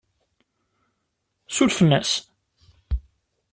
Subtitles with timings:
[1.55, 2.11] Surfen-as?